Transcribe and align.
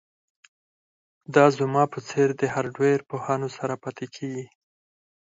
دا 1.35 1.45
زما 1.57 1.83
په 1.93 1.99
څیر 2.09 2.29
د 2.37 2.41
هارډویر 2.53 2.99
پوهانو 3.09 3.47
سره 3.57 3.73
پاتې 3.83 4.05
کیږي 4.15 4.45